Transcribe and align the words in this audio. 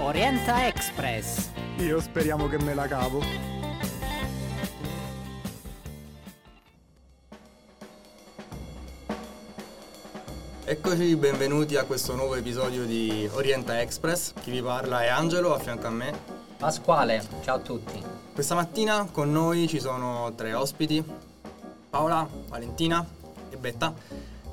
Orienta 0.00 0.68
Express. 0.68 1.50
Io 1.78 2.00
speriamo 2.00 2.48
che 2.48 2.56
me 2.62 2.72
la 2.72 2.86
cavo. 2.86 3.20
Eccoci, 10.64 11.16
benvenuti 11.16 11.74
a 11.74 11.84
questo 11.84 12.14
nuovo 12.14 12.36
episodio 12.36 12.84
di 12.84 13.28
Orienta 13.32 13.80
Express. 13.80 14.34
Chi 14.40 14.52
vi 14.52 14.62
parla 14.62 15.02
è 15.02 15.08
Angelo, 15.08 15.52
a 15.52 15.58
fianco 15.58 15.88
a 15.88 15.90
me. 15.90 16.16
Pasquale, 16.56 17.26
ciao 17.42 17.56
a 17.56 17.60
tutti. 17.60 18.00
Questa 18.32 18.54
mattina 18.54 19.08
con 19.10 19.32
noi 19.32 19.66
ci 19.66 19.80
sono 19.80 20.32
tre 20.36 20.54
ospiti, 20.54 21.04
Paola, 21.90 22.26
Valentina 22.46 23.04
e 23.50 23.56
Betta. 23.56 23.92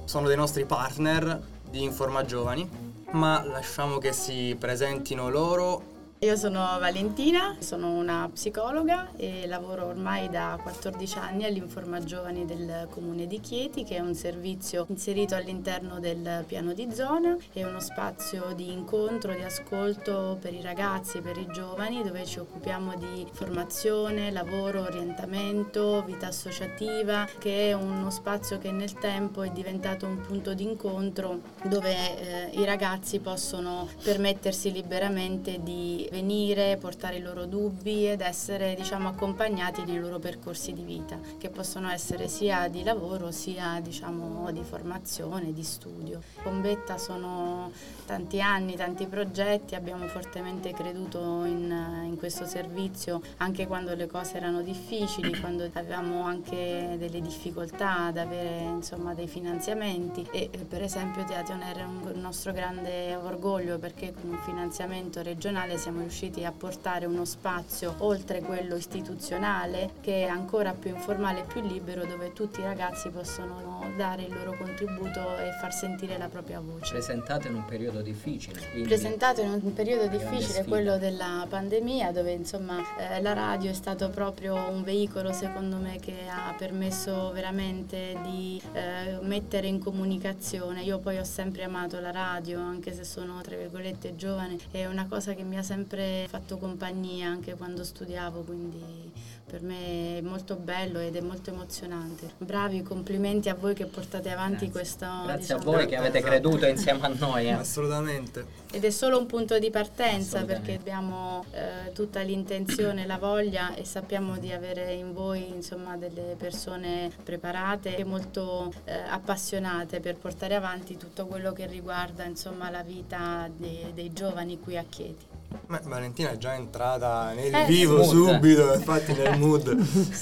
Sono 0.05 0.27
dei 0.27 0.37
nostri 0.37 0.65
partner 0.65 1.39
di 1.69 1.83
Informa 1.83 2.25
Giovani, 2.25 2.84
ma 3.15 3.43
lasciamo 3.45 3.97
che 3.97 4.11
si 4.11 4.55
presentino 4.59 5.29
loro 5.29 5.94
io 6.25 6.35
sono 6.35 6.79
Valentina, 6.79 7.55
sono 7.59 7.91
una 7.91 8.27
psicologa 8.33 9.09
e 9.15 9.45
lavoro 9.45 9.85
ormai 9.85 10.27
da 10.27 10.57
14 10.59 11.19
anni 11.19 11.45
all'Informa 11.45 12.03
Giovani 12.03 12.45
del 12.45 12.87
Comune 12.89 13.27
di 13.27 13.39
Chieti, 13.39 13.83
che 13.83 13.97
è 13.97 13.99
un 13.99 14.15
servizio 14.15 14.87
inserito 14.89 15.35
all'interno 15.35 15.99
del 15.99 16.43
piano 16.47 16.73
di 16.73 16.91
zona, 16.91 17.37
è 17.53 17.63
uno 17.63 17.79
spazio 17.79 18.53
di 18.55 18.71
incontro, 18.71 19.35
di 19.35 19.43
ascolto 19.43 20.39
per 20.41 20.51
i 20.55 20.63
ragazzi, 20.63 21.21
per 21.21 21.37
i 21.37 21.45
giovani, 21.53 22.01
dove 22.01 22.25
ci 22.25 22.39
occupiamo 22.39 22.95
di 22.95 23.27
formazione, 23.31 24.31
lavoro, 24.31 24.81
orientamento, 24.81 26.01
vita 26.07 26.25
associativa, 26.27 27.27
che 27.37 27.69
è 27.69 27.73
uno 27.73 28.09
spazio 28.09 28.57
che 28.57 28.71
nel 28.71 28.93
tempo 28.93 29.43
è 29.43 29.51
diventato 29.51 30.07
un 30.07 30.19
punto 30.21 30.55
di 30.55 30.63
incontro 30.63 31.39
dove 31.65 32.49
eh, 32.49 32.59
i 32.59 32.65
ragazzi 32.65 33.19
possono 33.19 33.87
permettersi 34.01 34.71
liberamente 34.71 35.61
di 35.61 36.13
venire, 36.15 36.77
portare 36.77 37.17
i 37.17 37.21
loro 37.21 37.45
dubbi 37.45 38.07
ed 38.07 38.21
essere 38.21 38.73
diciamo, 38.75 39.09
accompagnati 39.09 39.83
nei 39.83 39.99
loro 39.99 40.17
percorsi 40.17 40.71
di 40.71 40.83
vita, 40.83 41.19
che 41.37 41.49
possono 41.49 41.89
essere 41.89 42.29
sia 42.29 42.69
di 42.69 42.83
lavoro 42.83 43.31
sia 43.31 43.81
diciamo, 43.81 44.49
di 44.51 44.63
formazione, 44.63 45.51
di 45.51 45.63
studio. 45.63 46.21
Con 46.41 46.61
Betta 46.61 46.97
sono 46.97 47.69
tanti 48.05 48.39
anni, 48.39 48.75
tanti 48.75 49.07
progetti, 49.07 49.75
abbiamo 49.75 50.07
fortemente 50.07 50.71
creduto 50.71 51.43
in, 51.43 52.03
in 52.05 52.15
questo 52.17 52.45
servizio 52.45 53.21
anche 53.37 53.67
quando 53.67 53.93
le 53.93 54.07
cose 54.07 54.37
erano 54.37 54.61
difficili, 54.61 55.37
quando 55.37 55.69
avevamo 55.73 56.23
anche 56.23 56.95
delle 56.97 57.19
difficoltà 57.19 58.05
ad 58.05 58.17
avere 58.17 58.61
insomma, 58.61 59.13
dei 59.13 59.27
finanziamenti 59.27 60.25
e 60.31 60.49
per 60.67 60.81
esempio 60.81 61.25
Teatron 61.25 61.61
era 61.61 61.85
un 61.85 62.19
nostro 62.19 62.53
grande 62.53 63.15
orgoglio 63.15 63.77
perché 63.77 64.13
con 64.13 64.29
un 64.29 64.39
finanziamento 64.45 65.21
regionale 65.21 65.77
siamo 65.77 66.04
riusciti 66.05 66.45
a 66.45 66.51
portare 66.51 67.05
uno 67.05 67.25
spazio 67.25 67.95
oltre 67.99 68.41
quello 68.41 68.75
istituzionale 68.75 69.93
che 70.01 70.25
è 70.25 70.29
ancora 70.29 70.73
più 70.73 70.91
informale 70.91 71.41
e 71.41 71.45
più 71.45 71.61
libero 71.61 72.05
dove 72.05 72.31
tutti 72.31 72.59
i 72.59 72.63
ragazzi 72.63 73.09
possono 73.09 73.74
dare 73.95 74.23
il 74.23 74.33
loro 74.33 74.55
contributo 74.57 75.37
e 75.37 75.51
far 75.59 75.73
sentire 75.73 76.17
la 76.17 76.27
propria 76.27 76.59
voce. 76.59 76.91
Presentate 76.91 77.47
in 77.47 77.55
un 77.55 77.65
periodo 77.65 78.01
difficile. 78.01 78.59
Presentato 78.83 79.41
in 79.41 79.59
un 79.61 79.73
periodo 79.73 80.07
difficile, 80.07 80.63
quello 80.65 80.97
della 80.97 81.45
pandemia, 81.47 82.11
dove 82.11 82.31
insomma 82.31 82.81
eh, 82.97 83.21
la 83.21 83.33
radio 83.33 83.71
è 83.71 83.73
stato 83.73 84.09
proprio 84.09 84.55
un 84.55 84.83
veicolo 84.83 85.31
secondo 85.31 85.77
me 85.77 85.99
che 85.99 86.27
ha 86.27 86.53
permesso 86.57 87.31
veramente 87.31 88.17
di 88.23 88.61
eh, 88.73 89.17
mettere 89.21 89.67
in 89.67 89.79
comunicazione. 89.79 90.83
Io 90.83 90.99
poi 90.99 91.17
ho 91.17 91.23
sempre 91.23 91.63
amato 91.63 91.99
la 91.99 92.11
radio, 92.11 92.59
anche 92.59 92.93
se 92.93 93.03
sono 93.03 93.41
tra 93.41 93.55
virgolette 93.55 94.15
giovane, 94.15 94.57
è 94.71 94.85
una 94.85 95.05
cosa 95.07 95.33
che 95.33 95.43
mi 95.43 95.57
ha 95.57 95.63
sempre 95.63 96.25
fatto 96.29 96.57
compagnia 96.57 97.27
anche 97.27 97.55
quando 97.55 97.83
studiavo, 97.83 98.41
quindi 98.41 99.11
per 99.47 99.61
me 99.61 100.17
è 100.17 100.21
molto 100.21 100.55
bello 100.55 100.99
ed 100.99 101.15
è 101.15 101.21
molto 101.21 101.51
emozionante. 101.51 102.31
Bravi, 102.37 102.81
complimenti 102.81 103.47
a 103.47 103.53
voi 103.53 103.75
che 103.75 103.85
portate 103.85 104.31
avanti 104.31 104.67
Grazie. 104.67 104.71
questo. 104.71 105.05
Grazie 105.05 105.55
diciamo, 105.55 105.61
a 105.61 105.75
voi 105.75 105.85
che 105.85 105.95
avete 105.95 106.21
creduto 106.21 106.65
insieme 106.65 107.05
a 107.05 107.07
noi. 107.09 107.47
Eh. 107.47 107.51
Assolutamente. 107.51 108.63
Ed 108.71 108.83
è 108.83 108.89
solo 108.89 109.19
un 109.19 109.27
punto 109.27 109.59
di 109.59 109.69
partenza 109.69 110.43
perché 110.43 110.73
abbiamo 110.73 111.45
eh, 111.51 111.91
tutta 111.93 112.21
l'intenzione, 112.21 113.05
la 113.05 113.17
voglia 113.17 113.75
e 113.75 113.85
sappiamo 113.85 114.37
di 114.37 114.51
avere 114.51 114.93
in 114.93 115.13
voi 115.13 115.47
insomma, 115.47 115.95
delle 115.95 116.35
persone 116.37 117.11
preparate 117.23 117.95
e 117.95 118.03
molto 118.03 118.73
eh, 118.83 118.93
appassionate 118.93 119.99
per 119.99 120.15
portare 120.15 120.55
avanti 120.55 120.97
tutto 120.97 121.27
quello 121.27 121.53
che 121.53 121.67
riguarda 121.67 122.23
insomma, 122.23 122.69
la 122.71 122.81
vita 122.81 123.49
dei, 123.55 123.91
dei 123.93 124.11
giovani 124.11 124.59
qui 124.59 124.75
a 124.75 124.83
Chieti. 124.89 125.33
Beh, 125.67 125.81
Valentina 125.83 126.31
è 126.31 126.37
già 126.37 126.55
entrata 126.55 127.31
nel 127.33 127.53
Eh, 127.53 127.65
vivo 127.65 128.03
subito, 128.03 128.73
infatti 128.73 129.13
nel 129.13 129.37
mood. 129.39 129.77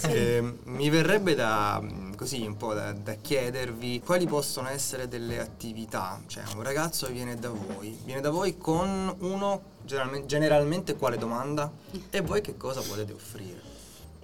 Eh, 0.08 0.58
mi 0.66 0.90
verrebbe 0.90 1.36
da, 1.36 1.82
così, 2.16 2.46
un 2.46 2.58
po' 2.58 2.74
da, 2.74 2.92
da 2.94 3.14
chiedervi 3.14 4.02
quali 4.06 4.26
possono 4.26 4.70
essere 4.70 5.08
delle 5.08 5.40
attività. 5.40 6.22
Cioè, 6.28 6.44
un 6.56 6.64
ragazzo 6.64 7.08
viene 7.08 7.36
da 7.36 7.50
voi, 7.50 7.98
viene 8.04 8.22
da 8.22 8.30
voi 8.30 8.58
con 8.58 9.14
uno, 9.20 9.62
generalmente, 9.84 10.28
generalmente 10.28 10.96
quale 10.96 11.18
domanda 11.18 11.72
e 12.10 12.22
voi 12.22 12.42
che 12.42 12.58
cosa 12.58 12.82
potete 12.82 13.14
offrire? 13.14 13.73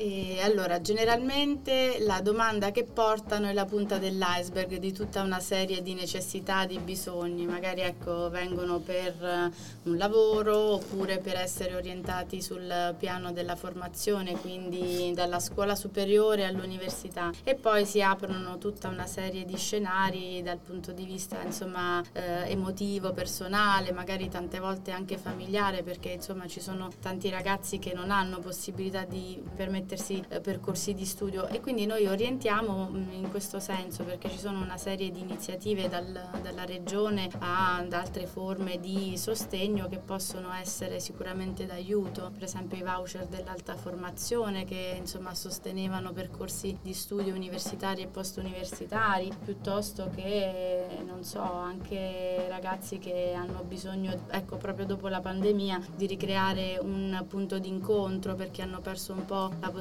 E 0.01 0.39
allora, 0.41 0.79
generalmente 0.79 1.97
la 1.99 2.21
domanda 2.21 2.71
che 2.71 2.85
portano 2.85 3.49
è 3.49 3.53
la 3.53 3.65
punta 3.65 3.97
dell'iceberg 3.97 4.77
di 4.77 4.93
tutta 4.93 5.21
una 5.23 5.41
serie 5.41 5.81
di 5.81 5.93
necessità, 5.93 6.65
di 6.65 6.77
bisogni, 6.77 7.45
magari 7.45 7.81
ecco, 7.81 8.29
vengono 8.29 8.79
per 8.79 9.21
eh, 9.21 9.51
un 9.89 9.97
lavoro 9.97 10.75
oppure 10.75 11.17
per 11.17 11.35
essere 11.35 11.75
orientati 11.75 12.41
sul 12.41 12.95
piano 12.97 13.33
della 13.33 13.57
formazione, 13.57 14.39
quindi 14.39 15.11
dalla 15.13 15.41
scuola 15.41 15.75
superiore 15.75 16.45
all'università. 16.45 17.31
E 17.43 17.55
poi 17.55 17.85
si 17.85 18.01
aprono 18.01 18.57
tutta 18.57 18.87
una 18.87 19.05
serie 19.05 19.43
di 19.43 19.57
scenari 19.57 20.41
dal 20.41 20.59
punto 20.59 20.93
di 20.93 21.03
vista 21.03 21.41
insomma 21.43 22.01
eh, 22.13 22.49
emotivo, 22.49 23.11
personale, 23.11 23.91
magari 23.91 24.29
tante 24.29 24.59
volte 24.59 24.91
anche 24.91 25.17
familiare 25.17 25.83
perché 25.83 26.11
insomma 26.11 26.47
ci 26.47 26.61
sono 26.61 26.89
tanti 27.01 27.29
ragazzi 27.29 27.79
che 27.79 27.91
non 27.93 28.11
hanno 28.11 28.39
possibilità 28.39 29.03
di 29.03 29.37
permettersi 29.89 30.23
eh, 30.29 30.39
percorsi 30.39 30.93
di 30.93 31.05
studio. 31.05 31.47
E 31.47 31.59
quindi 31.59 31.85
noi 31.85 32.05
orientiamo 32.05 32.89
mh, 32.89 33.07
in 33.13 33.29
questo 33.29 33.59
senso 33.59 34.03
perché 34.03 34.29
ci 34.29 34.37
sono 34.37 34.61
una 34.61 34.77
serie 34.77 35.09
di 35.09 35.19
iniziative 35.19 35.89
dal- 35.89 36.29
dalla 36.41 36.65
regione 36.65 37.29
ad 37.39 37.91
altre 37.93 38.27
forme 38.27 38.79
di 38.79 39.17
sostegno 39.17 39.87
che 39.87 39.97
possono 39.97 40.53
essere 40.53 40.99
sicuramente 40.99 41.65
d'aiuto, 41.65 42.29
per 42.33 42.43
esempio 42.43 42.77
i 42.77 42.83
voucher 42.83 43.25
dell'alta 43.25 43.75
formazione 43.75 44.65
che 44.65 44.95
insomma 44.97 45.33
sostenevano 45.33 46.11
percorsi 46.11 46.77
di 46.81 46.93
studio 46.93 47.33
universitari 47.33 48.03
e 48.03 48.07
post 48.07 48.37
universitari 48.37 49.31
piuttosto 49.43 50.09
che 50.13 50.85
non 51.05 51.23
so 51.23 51.41
anche 51.41 52.45
ragazzi 52.49 52.99
che 52.99 53.33
hanno 53.33 53.63
bisogno 53.63 54.25
ecco 54.29 54.57
proprio 54.57 54.85
dopo 54.85 55.07
la 55.07 55.19
pandemia 55.19 55.81
di 55.95 56.05
ricreare 56.05 56.77
un 56.81 57.23
punto 57.27 57.59
di 57.59 57.69
incontro 57.69 58.35
perché 58.35 58.61
hanno 58.61 58.79
perso 58.79 59.13
un 59.13 59.25
po' 59.25 59.51
la 59.59 59.69
possibilità 59.69 59.78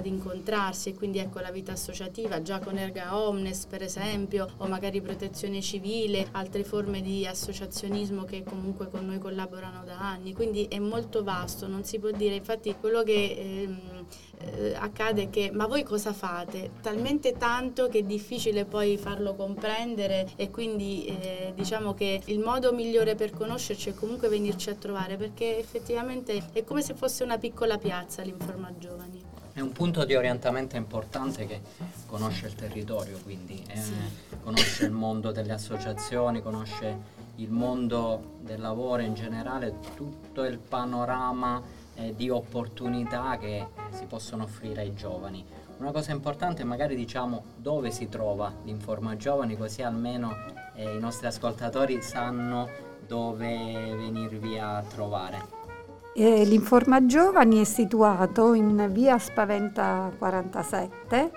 di 0.00 0.08
incontrarsi 0.08 0.90
e 0.90 0.94
quindi 0.94 1.18
ecco 1.18 1.40
la 1.40 1.50
vita 1.50 1.72
associativa 1.72 2.42
già 2.42 2.58
con 2.58 2.76
Erga 2.76 3.16
Omnes 3.16 3.66
per 3.66 3.82
esempio 3.82 4.48
o 4.58 4.66
magari 4.66 5.00
protezione 5.00 5.60
civile, 5.60 6.28
altre 6.32 6.64
forme 6.64 7.00
di 7.00 7.26
associazionismo 7.26 8.24
che 8.24 8.42
comunque 8.42 8.88
con 8.88 9.06
noi 9.06 9.18
collaborano 9.18 9.84
da 9.84 9.98
anni, 9.98 10.34
quindi 10.34 10.64
è 10.64 10.78
molto 10.78 11.22
vasto, 11.22 11.66
non 11.66 11.84
si 11.84 11.98
può 11.98 12.10
dire, 12.10 12.34
infatti 12.34 12.74
quello 12.78 13.02
che 13.02 13.36
ehm, 13.38 14.06
eh, 14.38 14.74
accade 14.74 15.22
è 15.22 15.30
che 15.30 15.50
ma 15.52 15.66
voi 15.66 15.82
cosa 15.82 16.12
fate? 16.12 16.70
Talmente 16.80 17.36
tanto 17.36 17.88
che 17.88 17.98
è 17.98 18.02
difficile 18.02 18.64
poi 18.64 18.96
farlo 18.98 19.34
comprendere 19.34 20.28
e 20.36 20.50
quindi 20.50 21.06
eh, 21.06 21.52
diciamo 21.54 21.94
che 21.94 22.20
il 22.26 22.38
modo 22.38 22.72
migliore 22.72 23.14
per 23.14 23.30
conoscerci 23.30 23.90
è 23.90 23.94
comunque 23.94 24.28
venirci 24.28 24.70
a 24.70 24.74
trovare 24.74 25.16
perché 25.16 25.58
effettivamente 25.58 26.50
è 26.52 26.64
come 26.64 26.82
se 26.82 26.94
fosse 26.94 27.24
una 27.24 27.38
piccola 27.38 27.78
piazza 27.78 28.22
l'Informa 28.22 28.72
Giovani. 28.78 29.25
È 29.56 29.62
un 29.62 29.72
punto 29.72 30.04
di 30.04 30.14
orientamento 30.14 30.76
importante 30.76 31.46
che 31.46 31.62
conosce 32.04 32.46
il 32.46 32.54
territorio, 32.54 33.18
quindi 33.22 33.64
eh, 33.68 33.80
conosce 34.42 34.84
il 34.84 34.90
mondo 34.90 35.32
delle 35.32 35.54
associazioni, 35.54 36.42
conosce 36.42 36.94
il 37.36 37.50
mondo 37.50 38.34
del 38.42 38.60
lavoro 38.60 39.00
in 39.00 39.14
generale, 39.14 39.76
tutto 39.94 40.44
il 40.44 40.58
panorama 40.58 41.62
eh, 41.94 42.14
di 42.14 42.28
opportunità 42.28 43.38
che 43.38 43.66
si 43.92 44.04
possono 44.04 44.42
offrire 44.42 44.82
ai 44.82 44.94
giovani. 44.94 45.42
Una 45.78 45.90
cosa 45.90 46.12
importante 46.12 46.60
è 46.60 46.66
magari 46.66 46.94
diciamo 46.94 47.42
dove 47.56 47.90
si 47.90 48.10
trova 48.10 48.52
l'Informa 48.62 49.16
Giovani, 49.16 49.56
così 49.56 49.80
almeno 49.80 50.36
eh, 50.74 50.96
i 50.96 50.98
nostri 50.98 51.28
ascoltatori 51.28 52.02
sanno 52.02 52.68
dove 53.06 53.46
venirvi 53.46 54.58
a 54.58 54.84
trovare. 54.86 55.55
Eh, 56.18 56.46
L'Informa 56.46 57.04
Giovani 57.04 57.60
è 57.60 57.64
situato 57.64 58.54
in 58.54 58.88
via 58.90 59.18
Spaventa 59.18 60.10
47 60.16 61.30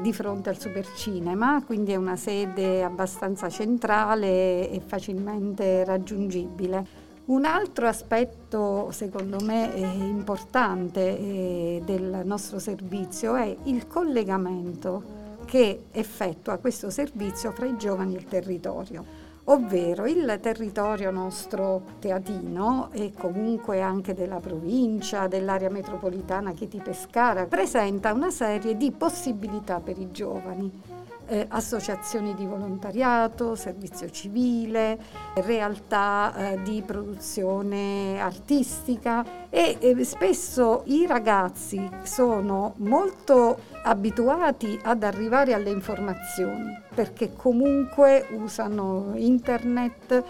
di 0.00 0.10
fronte 0.14 0.48
al 0.48 0.58
Supercinema, 0.58 1.62
quindi 1.66 1.92
è 1.92 1.96
una 1.96 2.16
sede 2.16 2.82
abbastanza 2.82 3.50
centrale 3.50 4.70
e 4.70 4.80
facilmente 4.86 5.84
raggiungibile. 5.84 6.86
Un 7.26 7.44
altro 7.44 7.86
aspetto, 7.86 8.90
secondo 8.90 9.36
me, 9.42 9.70
importante 9.74 11.00
eh, 11.18 11.82
del 11.84 12.22
nostro 12.24 12.58
servizio 12.58 13.34
è 13.34 13.54
il 13.64 13.86
collegamento 13.86 15.02
che 15.44 15.88
effettua 15.92 16.56
questo 16.56 16.88
servizio 16.88 17.52
fra 17.52 17.66
i 17.66 17.76
giovani 17.76 18.14
e 18.14 18.18
il 18.18 18.24
territorio 18.24 19.21
ovvero 19.44 20.06
il 20.06 20.38
territorio 20.40 21.10
nostro 21.10 21.82
teatino 21.98 22.90
e 22.92 23.12
comunque 23.16 23.80
anche 23.80 24.14
della 24.14 24.38
provincia, 24.38 25.26
dell'area 25.26 25.70
metropolitana 25.70 26.52
Chieti 26.52 26.80
Pescara, 26.82 27.46
presenta 27.46 28.12
una 28.12 28.30
serie 28.30 28.76
di 28.76 28.92
possibilità 28.92 29.80
per 29.80 29.98
i 29.98 30.10
giovani 30.10 31.00
eh, 31.26 31.46
associazioni 31.48 32.34
di 32.34 32.46
volontariato, 32.46 33.54
servizio 33.54 34.10
civile, 34.10 34.98
realtà 35.34 36.34
eh, 36.34 36.62
di 36.62 36.82
produzione 36.84 38.20
artistica 38.20 39.24
e 39.50 39.76
eh, 39.80 40.04
spesso 40.04 40.82
i 40.86 41.06
ragazzi 41.06 41.88
sono 42.02 42.74
molto 42.78 43.70
abituati 43.84 44.78
ad 44.82 45.02
arrivare 45.02 45.54
alle 45.54 45.70
informazioni 45.70 46.80
perché 46.94 47.32
comunque 47.34 48.26
usano 48.30 49.12
internet, 49.14 50.22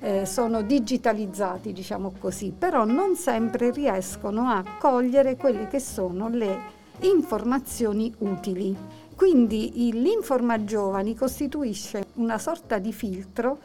eh, 0.00 0.26
sono 0.26 0.62
digitalizzati, 0.62 1.72
diciamo 1.72 2.14
così, 2.18 2.52
però 2.56 2.84
non 2.84 3.16
sempre 3.16 3.70
riescono 3.70 4.48
a 4.48 4.64
cogliere 4.78 5.36
quelle 5.36 5.68
che 5.68 5.80
sono 5.80 6.28
le 6.28 6.78
informazioni 7.00 8.12
utili. 8.18 8.76
Quindi 9.20 9.90
l'Informa 9.92 10.64
Giovani 10.64 11.14
costituisce 11.14 12.06
una 12.14 12.38
sorta 12.38 12.78
di 12.78 12.90
filtro 12.90 13.58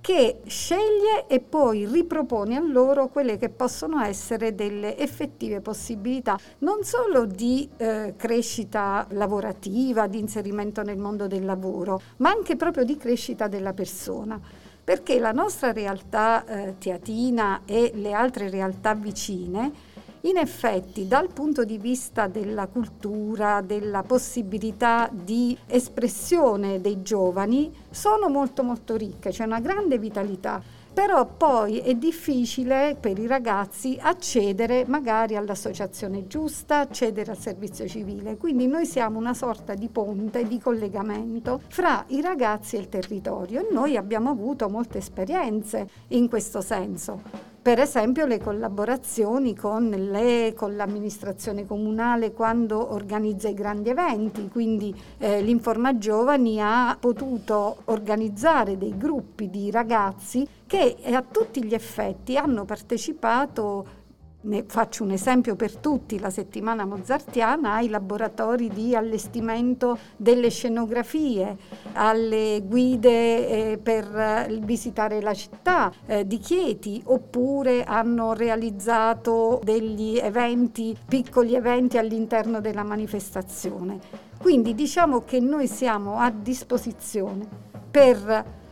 che 0.00 0.40
sceglie 0.46 1.26
e 1.26 1.40
poi 1.40 1.84
ripropone 1.84 2.56
a 2.56 2.62
loro 2.62 3.08
quelle 3.08 3.36
che 3.36 3.50
possono 3.50 4.02
essere 4.02 4.54
delle 4.54 4.96
effettive 4.96 5.60
possibilità 5.60 6.38
non 6.60 6.84
solo 6.84 7.26
di 7.26 7.68
eh, 7.76 8.14
crescita 8.16 9.06
lavorativa, 9.10 10.06
di 10.06 10.20
inserimento 10.20 10.82
nel 10.82 10.96
mondo 10.96 11.26
del 11.26 11.44
lavoro, 11.44 12.00
ma 12.16 12.30
anche 12.30 12.56
proprio 12.56 12.84
di 12.84 12.96
crescita 12.96 13.46
della 13.46 13.74
persona. 13.74 14.40
Perché 14.82 15.18
la 15.18 15.32
nostra 15.32 15.70
realtà 15.72 16.46
eh, 16.46 16.78
teatina 16.78 17.60
e 17.66 17.92
le 17.94 18.12
altre 18.14 18.48
realtà 18.48 18.94
vicine 18.94 19.83
in 20.24 20.38
effetti, 20.38 21.06
dal 21.06 21.30
punto 21.32 21.64
di 21.64 21.76
vista 21.76 22.28
della 22.28 22.66
cultura, 22.66 23.60
della 23.60 24.02
possibilità 24.02 25.08
di 25.12 25.56
espressione 25.66 26.80
dei 26.80 27.02
giovani, 27.02 27.72
sono 27.90 28.28
molto 28.28 28.62
molto 28.62 28.96
ricche, 28.96 29.30
c'è 29.30 29.44
una 29.44 29.60
grande 29.60 29.98
vitalità. 29.98 30.62
Però 30.94 31.26
poi 31.26 31.78
è 31.78 31.94
difficile 31.94 32.96
per 32.98 33.18
i 33.18 33.26
ragazzi 33.26 33.98
accedere 34.00 34.84
magari 34.86 35.34
all'associazione 35.34 36.28
giusta, 36.28 36.78
accedere 36.78 37.32
al 37.32 37.38
servizio 37.38 37.86
civile, 37.88 38.36
quindi 38.36 38.68
noi 38.68 38.86
siamo 38.86 39.18
una 39.18 39.34
sorta 39.34 39.74
di 39.74 39.88
ponte, 39.88 40.46
di 40.46 40.60
collegamento 40.60 41.60
fra 41.66 42.04
i 42.08 42.20
ragazzi 42.20 42.76
e 42.76 42.78
il 42.78 42.88
territorio. 42.88 43.60
E 43.60 43.72
noi 43.72 43.96
abbiamo 43.96 44.30
avuto 44.30 44.68
molte 44.68 44.98
esperienze 44.98 45.88
in 46.08 46.28
questo 46.28 46.60
senso. 46.60 47.53
Per 47.64 47.78
esempio 47.78 48.26
le 48.26 48.40
collaborazioni 48.40 49.56
con, 49.56 49.88
le, 49.88 50.52
con, 50.54 50.76
l'amministrazione 50.76 51.64
comunale 51.66 52.32
quando 52.32 52.92
organizza 52.92 53.48
i 53.48 53.54
grandi 53.54 53.88
eventi, 53.88 54.50
quindi 54.50 54.94
eh, 55.16 55.40
l'Informa 55.40 55.96
Giovani 55.96 56.60
ha 56.60 56.94
potuto 57.00 57.78
organizzare 57.86 58.76
dei 58.76 58.94
gruppi 58.98 59.48
di 59.48 59.70
ragazzi 59.70 60.46
che 60.66 60.94
a 61.10 61.22
tutti 61.22 61.64
gli 61.64 61.72
effetti 61.72 62.36
hanno 62.36 62.66
partecipato 62.66 64.02
ne 64.44 64.64
faccio 64.66 65.04
un 65.04 65.10
esempio 65.10 65.56
per 65.56 65.76
tutti, 65.76 66.18
la 66.18 66.30
settimana 66.30 66.84
mozartiana 66.84 67.74
ai 67.74 67.88
laboratori 67.88 68.68
di 68.68 68.94
allestimento 68.94 69.98
delle 70.16 70.50
scenografie, 70.50 71.56
alle 71.92 72.62
guide 72.64 73.72
eh, 73.72 73.78
per 73.78 74.48
visitare 74.62 75.20
la 75.20 75.34
città 75.34 75.92
eh, 76.06 76.26
di 76.26 76.38
Chieti, 76.38 77.02
oppure 77.04 77.84
hanno 77.84 78.32
realizzato 78.32 79.60
degli 79.62 80.16
eventi, 80.16 80.96
piccoli 81.06 81.54
eventi 81.54 81.98
all'interno 81.98 82.60
della 82.60 82.82
manifestazione. 82.82 83.98
Quindi 84.38 84.74
diciamo 84.74 85.24
che 85.24 85.40
noi 85.40 85.66
siamo 85.66 86.18
a 86.18 86.30
disposizione 86.30 87.46
per 87.90 88.16
eh, 88.28 88.63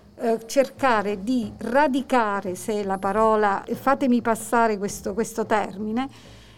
cercare 0.47 1.23
di 1.23 1.53
radicare, 1.59 2.55
se 2.55 2.85
la 2.85 2.99
parola, 2.99 3.64
fatemi 3.73 4.20
passare 4.20 4.79
questo, 4.79 5.14
questo 5.14 5.47
termine, 5.47 6.09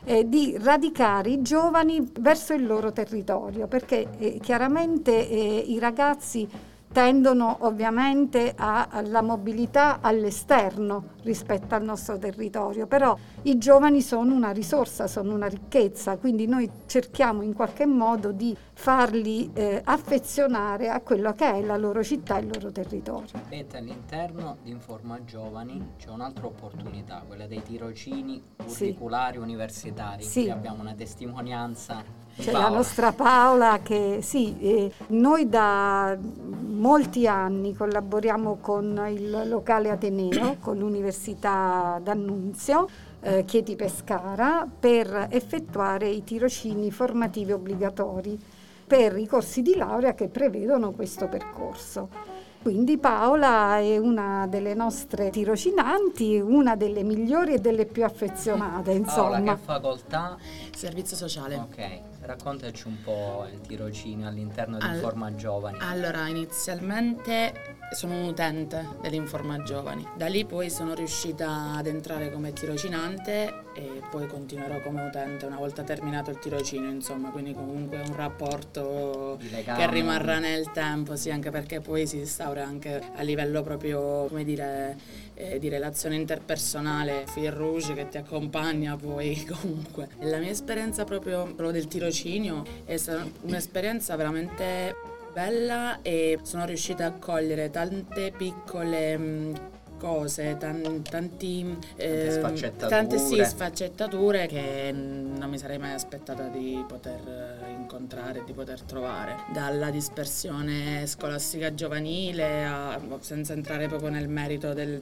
eh, 0.05 0.29
di 0.29 0.57
radicare 0.61 1.31
i 1.31 1.43
giovani 1.43 2.11
verso 2.21 2.53
il 2.53 2.67
loro 2.67 2.93
territorio, 2.93 3.67
perché 3.67 4.07
eh, 4.19 4.39
chiaramente 4.41 5.29
eh, 5.29 5.65
i 5.67 5.79
ragazzi 5.79 6.47
tendono 6.95 7.57
ovviamente 7.63 8.55
alla 8.57 9.21
mobilità 9.21 9.99
all'esterno 10.01 11.15
rispetto 11.25 11.75
al 11.75 11.83
nostro 11.83 12.17
territorio, 12.19 12.87
però 12.87 13.19
i 13.43 13.59
giovani 13.59 14.01
sono 14.01 14.33
una 14.33 14.53
risorsa, 14.53 15.09
sono 15.09 15.35
una 15.35 15.49
ricchezza, 15.49 16.17
quindi 16.19 16.47
noi 16.47 16.71
cerchiamo 16.87 17.43
in 17.43 17.53
qualche 17.53 17.85
modo 17.85 18.31
di 18.31 18.57
farli 18.75 19.51
eh, 19.55 19.81
affezionare 19.83 20.89
a 20.89 21.01
quello 21.01 21.33
che 21.33 21.55
è 21.55 21.63
la 21.63 21.77
loro 21.77 22.05
città 22.05 22.39
e 22.39 22.43
il 22.43 22.51
loro 22.55 22.71
territorio. 22.71 23.41
Vedete, 23.49 23.79
all'interno 23.79 24.59
di 24.63 24.71
Informa 24.71 25.19
Giovani 25.25 25.95
c'è 25.99 26.11
un'altra 26.11 26.47
opportunità, 26.47 27.25
quella 27.27 27.49
dei 27.49 27.63
tirocini 27.65 28.41
curriculari 28.57 29.39
sì. 29.39 29.43
universitari, 29.43 30.23
sì. 30.23 30.49
abbiamo 30.49 30.81
una 30.81 30.95
testimonianza 30.95 32.23
c'è 32.37 32.51
la 32.53 32.69
nostra 32.69 33.13
Paola 33.13 33.81
che 33.83 34.19
sì, 34.21 34.57
eh, 34.61 34.93
noi 35.09 35.49
da 35.49 36.17
molti 36.19 37.27
anni 37.27 37.75
collaboriamo 37.75 38.59
con 38.61 39.07
il 39.09 39.49
locale 39.49 39.91
Ateneo, 39.91 40.57
con 40.61 40.77
l'Università 40.77 42.01
d'Annunzio, 42.03 42.89
eh, 43.21 43.45
Chieti 43.45 43.77
Pescara, 43.77 44.67
per 44.79 45.29
effettuare 45.31 46.09
i 46.09 46.25
tirocini 46.25 46.91
formativi 46.91 47.53
obbligatori 47.53 48.39
per 48.87 49.17
i 49.17 49.27
corsi 49.27 49.63
di 49.63 49.77
laurea 49.77 50.15
che 50.15 50.29
prevedono 50.29 50.91
questo 50.91 51.29
percorso. 51.29 52.33
Quindi 52.65 52.97
Paola 52.97 53.79
è 53.79 53.99
una 53.99 54.47
delle 54.49 54.73
nostre 54.73 55.29
tirocinanti, 55.29 56.41
una 56.41 56.77
delle 56.77 57.03
migliori 57.03 57.53
e 57.53 57.59
delle 57.59 57.85
più 57.85 58.05
affezionate, 58.05 58.93
insomma. 58.93 59.33
Paola, 59.33 59.55
che 59.55 59.61
facoltà? 59.63 60.37
Servizio 60.75 61.15
sociale. 61.15 61.57
Ok, 61.57 62.01
raccontaci 62.27 62.87
un 62.89 63.01
po' 63.03 63.47
il 63.53 63.61
tirocinio 63.61 64.27
all'interno 64.29 64.79
di 64.79 64.85
All- 64.85 64.95
Informa 64.95 65.35
Giovani. 65.35 65.79
Allora, 65.81 66.27
inizialmente 66.29 67.77
sono 67.95 68.15
un 68.15 68.25
utente 68.25 68.87
dell'Informa 69.01 69.63
Giovani. 69.63 70.07
Da 70.17 70.27
lì 70.27 70.45
poi 70.45 70.71
sono 70.71 70.95
riuscita 70.95 71.73
ad 71.77 71.87
entrare 71.87 72.31
come 72.31 72.53
tirocinante 72.53 73.63
e 73.75 74.03
poi 74.11 74.27
continuerò 74.27 74.81
come 74.81 75.07
utente 75.07 75.47
una 75.47 75.57
volta 75.57 75.83
terminato 75.83 76.31
il 76.31 76.39
tirocinio, 76.39 76.91
insomma, 76.91 77.31
quindi 77.31 77.55
comunque 77.55 78.01
un 78.01 78.15
rapporto 78.15 79.39
che 79.39 79.91
rimarrà 79.91 80.39
nel 80.39 80.71
tempo, 80.73 81.17
sì, 81.17 81.31
anche 81.31 81.51
perché 81.51 81.81
poi 81.81 82.07
si 82.07 82.19
instaura 82.19 82.65
anche 82.65 83.03
a 83.15 83.23
livello 83.23 83.63
proprio, 83.63 84.27
come 84.27 84.45
dire, 84.45 84.97
eh, 85.35 85.59
di 85.59 85.69
relazione 85.69 86.17
interpersonale, 86.17 87.25
fil 87.27 87.51
rouge 87.51 87.95
che 87.95 88.09
ti 88.09 88.19
accompagna 88.19 88.97
poi 88.97 89.45
comunque. 89.61 90.09
La 90.21 90.39
mia 90.39 90.51
esperienza 90.51 91.05
proprio, 91.05 91.45
proprio 91.45 91.71
del 91.71 91.89
tirocinio 91.89 92.65
è 92.85 92.97
stata 92.97 93.27
un'esperienza 93.43 94.15
veramente 94.17 95.13
bella 95.35 96.01
e 96.01 96.39
sono 96.43 96.65
riuscita 96.65 97.07
a 97.07 97.13
cogliere 97.19 97.69
tante 97.69 98.31
piccole 98.31 99.73
cose, 99.99 100.57
tan, 100.59 101.03
tanti, 101.03 101.79
eh, 101.97 102.31
sfaccettature. 102.31 102.89
tante 102.89 103.19
sì, 103.19 103.43
sfaccettature 103.45 104.47
che 104.47 104.93
non 104.93 105.49
mi 105.49 105.59
sarei 105.59 105.79
mai 105.79 105.93
aspettata 105.93 106.45
di 106.49 106.85
poter 106.87 107.65
incontrare, 107.69 108.43
di 108.45 108.53
poter 108.53 108.83
trovare. 108.83 109.37
Dalla 109.53 109.91
dispersione 109.91 111.07
scolastica 111.07 111.75
giovanile, 111.75 112.65
a, 112.65 113.01
senza 113.21 113.53
entrare 113.53 113.89
proprio 113.89 114.11
nel 114.11 114.29
merito 114.29 114.73
del, 114.73 115.01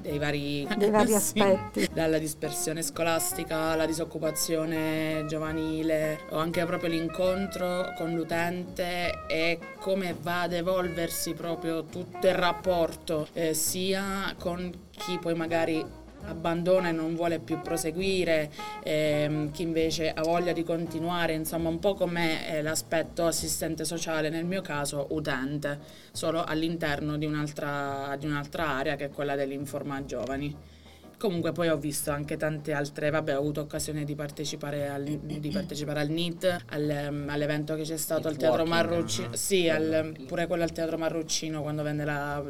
dei 0.00 0.18
vari, 0.18 0.66
dei 0.76 0.90
vari 0.90 1.08
sì, 1.18 1.38
aspetti. 1.40 1.88
Dalla 1.92 2.18
dispersione 2.18 2.82
scolastica 2.82 3.70
alla 3.70 3.86
disoccupazione 3.86 5.24
giovanile 5.28 6.20
o 6.30 6.38
anche 6.38 6.64
proprio 6.64 6.90
l'incontro 6.90 7.92
con 7.96 8.14
l'utente 8.14 9.24
e 9.28 9.58
come 9.78 10.14
va 10.20 10.42
ad 10.42 10.52
evolversi 10.52 11.32
proprio 11.32 11.84
tutto 11.84 12.26
il 12.26 12.34
rapporto 12.34 13.28
eh, 13.32 13.54
sia 13.54 13.95
con 14.38 14.72
chi 14.90 15.18
poi 15.18 15.34
magari 15.34 15.84
abbandona 16.28 16.88
e 16.88 16.92
non 16.92 17.14
vuole 17.14 17.38
più 17.38 17.60
proseguire, 17.60 18.50
ehm, 18.82 19.50
chi 19.52 19.62
invece 19.62 20.12
ha 20.12 20.22
voglia 20.22 20.52
di 20.52 20.64
continuare, 20.64 21.34
insomma 21.34 21.68
un 21.68 21.78
po' 21.78 21.94
come 21.94 22.60
l'aspetto 22.62 23.26
assistente 23.26 23.84
sociale, 23.84 24.28
nel 24.28 24.44
mio 24.44 24.62
caso 24.62 25.06
utente, 25.10 25.78
solo 26.12 26.42
all'interno 26.44 27.16
di 27.16 27.26
un'altra, 27.26 28.16
di 28.18 28.26
un'altra 28.26 28.66
area 28.68 28.96
che 28.96 29.06
è 29.06 29.10
quella 29.10 29.36
dell'informa 29.36 30.04
giovani. 30.04 30.74
Comunque 31.18 31.52
poi 31.52 31.68
ho 31.68 31.78
visto 31.78 32.10
anche 32.10 32.36
tante 32.36 32.74
altre, 32.74 33.08
vabbè 33.08 33.34
ho 33.36 33.38
avuto 33.38 33.62
occasione 33.62 34.04
di 34.04 34.14
partecipare 34.14 34.88
al, 34.88 35.02
di 35.02 35.50
partecipare 35.50 36.00
al 36.00 36.10
NIT, 36.10 36.64
al, 36.68 37.06
um, 37.08 37.26
all'evento 37.30 37.74
che 37.74 37.84
c'è 37.84 37.96
stato 37.96 38.28
al 38.28 38.36
Teatro 38.36 38.66
Marruccino, 38.66 39.34
sì, 39.34 39.66
al, 39.66 40.14
pure 40.26 40.46
quello 40.46 40.62
al 40.62 40.72
Teatro 40.72 40.98
Marruccino 40.98 41.62
quando 41.62 41.82
venne 41.82 42.04
la, 42.04 42.42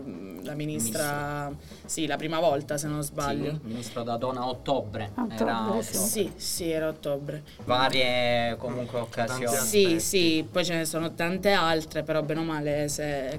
la 0.42 0.54
ministra, 0.54 1.54
sì, 1.84 2.06
la 2.06 2.16
prima 2.16 2.40
volta 2.40 2.76
se 2.76 2.88
non 2.88 3.02
sbaglio. 3.02 3.52
Sì, 3.52 3.60
ministro 3.62 4.02
da 4.02 4.16
Dona 4.16 4.40
a 4.40 4.48
ottobre. 4.48 5.12
Ottobre, 5.14 5.36
era 5.36 5.54
sì. 5.54 5.68
ottobre. 5.68 5.82
Sì, 5.82 6.32
sì, 6.34 6.70
era 6.70 6.88
ottobre. 6.88 7.42
Varie 7.64 8.56
comunque 8.56 8.98
occasioni. 8.98 9.56
Sì, 9.58 10.00
sì, 10.00 10.44
poi 10.50 10.64
ce 10.64 10.74
ne 10.74 10.84
sono 10.86 11.14
tante 11.14 11.52
altre, 11.52 12.02
però 12.02 12.20
bene 12.22 12.40
o 12.40 12.44
male 12.44 12.88
se 12.88 13.38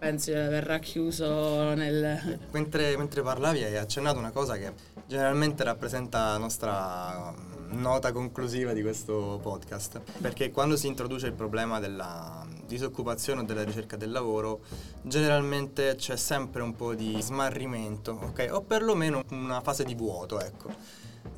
pensi 0.00 0.32
verrà 0.32 0.78
chiuso 0.78 1.74
nel... 1.74 2.38
Mentre, 2.52 2.96
mentre 2.96 3.20
parlavi 3.20 3.62
hai 3.62 3.76
accennato 3.76 4.18
una 4.18 4.30
cosa 4.30 4.56
che 4.56 4.72
generalmente 5.06 5.62
rappresenta 5.62 6.30
la 6.30 6.38
nostra 6.38 7.30
mm, 7.30 7.78
nota 7.78 8.10
conclusiva 8.10 8.72
di 8.72 8.80
questo 8.80 9.38
podcast, 9.42 10.00
perché 10.22 10.50
quando 10.50 10.76
si 10.76 10.86
introduce 10.86 11.26
il 11.26 11.34
problema 11.34 11.78
della 11.80 12.46
disoccupazione 12.66 13.42
o 13.42 13.44
della 13.44 13.62
ricerca 13.62 13.96
del 13.96 14.10
lavoro, 14.10 14.60
generalmente 15.02 15.94
c'è 15.96 16.16
sempre 16.16 16.62
un 16.62 16.74
po' 16.74 16.94
di 16.94 17.18
smarrimento, 17.20 18.18
ok? 18.22 18.48
O 18.52 18.62
perlomeno 18.62 19.22
una 19.32 19.60
fase 19.60 19.84
di 19.84 19.94
vuoto, 19.94 20.40
ecco. 20.40 20.70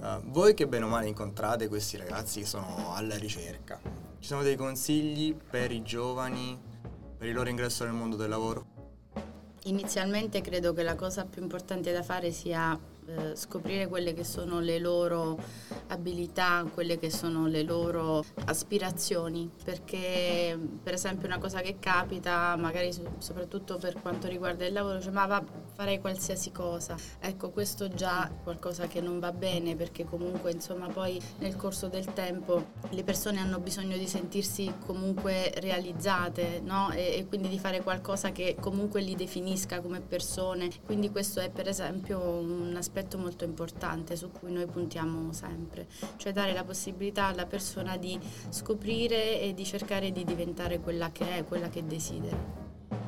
Eh, 0.02 0.20
voi 0.26 0.54
che 0.54 0.68
bene 0.68 0.84
o 0.84 0.88
male 0.88 1.08
incontrate 1.08 1.66
questi 1.66 1.96
ragazzi 1.96 2.40
che 2.40 2.46
sono 2.46 2.94
alla 2.94 3.16
ricerca, 3.16 3.80
ci 4.20 4.28
sono 4.28 4.42
dei 4.42 4.54
consigli 4.54 5.34
per 5.34 5.72
i 5.72 5.82
giovani, 5.82 6.70
per 7.22 7.30
il 7.30 7.36
loro 7.36 7.50
ingresso 7.50 7.84
nel 7.84 7.92
mondo 7.92 8.16
del 8.16 8.28
lavoro? 8.28 8.66
Inizialmente 9.66 10.40
credo 10.40 10.72
che 10.72 10.82
la 10.82 10.96
cosa 10.96 11.24
più 11.24 11.40
importante 11.40 11.92
da 11.92 12.02
fare 12.02 12.32
sia 12.32 12.76
eh, 13.06 13.34
scoprire 13.34 13.88
quelle 13.88 14.14
che 14.14 14.22
sono 14.22 14.60
le 14.60 14.78
loro 14.78 15.36
abilità, 15.88 16.64
quelle 16.72 16.98
che 16.98 17.10
sono 17.10 17.48
le 17.48 17.62
loro 17.62 18.24
aspirazioni, 18.44 19.50
perché 19.64 20.56
per 20.82 20.94
esempio 20.94 21.26
una 21.26 21.38
cosa 21.38 21.60
che 21.60 21.78
capita, 21.80 22.54
magari 22.56 22.92
so- 22.92 23.14
soprattutto 23.18 23.76
per 23.76 24.00
quanto 24.00 24.28
riguarda 24.28 24.64
il 24.64 24.72
lavoro, 24.72 25.00
cioè 25.00 25.10
ma 25.10 25.26
va, 25.26 25.42
farei 25.74 26.00
qualsiasi 26.00 26.52
cosa. 26.52 26.94
Ecco, 27.18 27.50
questo 27.50 27.88
già 27.88 28.28
è 28.28 28.32
qualcosa 28.44 28.86
che 28.86 29.00
non 29.00 29.18
va 29.18 29.32
bene 29.32 29.74
perché 29.74 30.04
comunque 30.04 30.52
insomma 30.52 30.86
poi 30.86 31.20
nel 31.38 31.56
corso 31.56 31.88
del 31.88 32.12
tempo 32.12 32.70
le 32.90 33.02
persone 33.02 33.40
hanno 33.40 33.58
bisogno 33.58 33.96
di 33.96 34.06
sentirsi 34.06 34.72
comunque 34.86 35.52
realizzate, 35.56 36.60
no? 36.62 36.90
E, 36.92 37.16
e 37.18 37.26
quindi 37.26 37.48
di 37.48 37.58
fare 37.58 37.82
qualcosa 37.82 38.30
che 38.30 38.56
comunque 38.60 39.00
li 39.00 39.16
definisca 39.16 39.80
come 39.80 40.00
persone. 40.00 40.70
Quindi 40.84 41.10
questo 41.10 41.40
è 41.40 41.50
per 41.50 41.66
esempio 41.66 42.20
un 42.20 42.72
aspetto 42.76 42.91
molto 43.18 43.44
importante 43.44 44.14
su 44.16 44.30
cui 44.30 44.52
noi 44.52 44.66
puntiamo 44.66 45.32
sempre, 45.32 45.86
cioè 46.16 46.32
dare 46.32 46.52
la 46.52 46.64
possibilità 46.64 47.26
alla 47.26 47.46
persona 47.46 47.96
di 47.96 48.18
scoprire 48.50 49.40
e 49.40 49.54
di 49.54 49.64
cercare 49.64 50.12
di 50.12 50.24
diventare 50.24 50.78
quella 50.80 51.10
che 51.10 51.38
è, 51.38 51.44
quella 51.44 51.68
che 51.68 51.84
desidera. 51.86 52.36